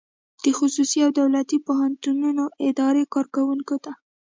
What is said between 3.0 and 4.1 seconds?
کارکوونکو ته